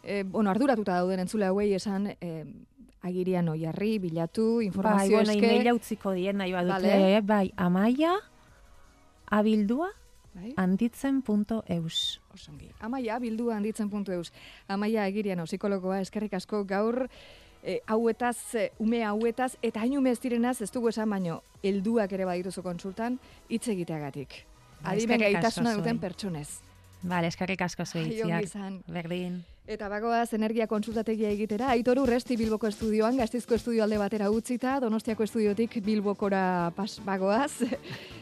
eh, 0.03 0.24
bueno, 0.24 0.50
arduratuta 0.50 0.96
dauden 1.01 1.20
entzule 1.20 1.46
hauei 1.46 1.74
esan, 1.74 2.08
eh, 2.22 2.46
agirian 3.01 3.48
oiarri, 3.50 3.98
bilatu, 4.00 4.58
Bai, 4.58 4.65
informazio 4.65 5.18
bueno, 5.18 5.32
eske, 5.32 5.53
emaila 5.53 5.74
utziko 5.74 6.12
dien 6.12 6.38
nahi 6.38 6.51
badute, 6.51 6.74
Vale. 6.74 7.18
eh, 7.18 7.22
bai, 7.22 7.53
amaia, 7.56 8.15
abildua, 9.32 9.89
bai? 10.34 10.53
handitzen.eus. 10.58 12.22
Osongi. 12.34 12.72
Amaia, 12.79 13.20
bildu 13.20 13.51
handitzen 13.51 13.89
puntu 13.89 14.12
eus. 14.12 14.34
Amaia 14.68 15.08
egiriano, 15.08 15.46
psikologoa, 15.46 16.01
eskerrik 16.01 16.34
asko 16.34 16.63
gaur, 16.65 17.08
e, 17.63 17.79
hauetaz, 17.88 18.56
e, 18.56 18.72
ume 18.79 19.03
hauetaz, 19.03 19.56
eta 19.62 19.82
hain 19.82 19.98
ume 19.98 20.12
ez 20.12 20.20
direnaz, 20.20 20.62
ez 20.62 20.72
dugu 20.72 20.89
esan 20.89 21.10
baino, 21.10 21.41
helduak 21.63 22.12
ere 22.15 22.25
badituzu 22.25 22.63
konsultan, 22.63 23.20
hitz 23.50 23.68
egiteagatik. 23.68 24.46
Ba, 24.82 24.94
Adimen 24.94 25.20
gaitasuna 25.20 25.75
duten 25.75 26.00
pertsonez. 26.00 26.62
Vale, 27.01 27.27
eskerrik 27.27 27.62
asko 27.62 27.86
izan. 28.44 28.82
Berdin. 28.88 29.44
Eta 29.70 29.88
bagoaz 29.88 30.34
energia 30.34 30.68
konsultategia 30.68 31.29
egitera, 31.29 31.70
aitoru 31.75 32.06
resti 32.10 32.36
Bilboko 32.36 32.68
estudioan, 32.68 33.18
gaztizko 33.18 33.56
estudio 33.56 33.84
alde 33.84 33.98
batera 34.01 34.32
utzita, 34.34 34.79
donostiako 34.79 35.24
estudiotik 35.24 35.79
Bilbokora 35.86 36.72
pas 36.75 37.00
bagoaz. 37.06 37.53